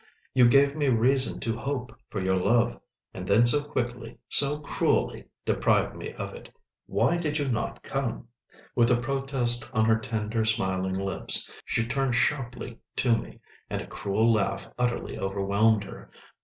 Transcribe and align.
You 0.33 0.47
gave 0.49 0.75
me 0.75 0.89
reason 0.89 1.39
to 1.41 1.55
hope 1.55 1.95
for 2.09 2.19
your 2.19 2.35
love, 2.37 2.79
and 3.13 3.27
then 3.27 3.45
so 3.45 3.63
quickly, 3.63 4.17
so 4.29 4.57
cruelly 4.61 5.25
deprived 5.45 5.95
me 5.95 6.11
of 6.15 6.33
it. 6.33 6.49
Why 6.87 7.17
did 7.17 7.37
you 7.37 7.47
not 7.47 7.83
come?" 7.83 8.27
With 8.75 8.89
a 8.89 8.99
protest 8.99 9.69
on 9.75 9.85
her 9.85 9.99
tender, 9.99 10.43
smiling 10.43 10.95
lips, 10.95 11.51
she 11.65 11.85
turned 11.85 12.15
sharply 12.15 12.79
to 12.95 13.15
me, 13.15 13.41
and 13.69 13.79
a 13.79 13.85
cruel 13.85 14.33
laugh 14.33 14.67
utterly 14.79 15.19
overwhelmed 15.19 15.83
her. 15.83 16.09